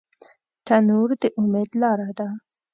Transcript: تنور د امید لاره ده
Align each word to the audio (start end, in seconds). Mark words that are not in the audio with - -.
تنور 0.65 1.09
د 1.21 1.23
امید 1.41 1.69
لاره 1.81 2.09
ده 2.17 2.27